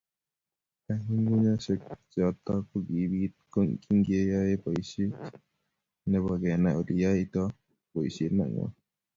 kangunyngunyoshek 0.83 1.81
choto 2.11 2.53
kokibiit 2.69 3.35
kingeyoei 3.83 4.59
boishet 4.63 5.15
nebo 6.09 6.31
kenai 6.41 6.77
oleyaitoi 6.81 7.55
boishet 7.91 8.31
nengwai 8.35 8.73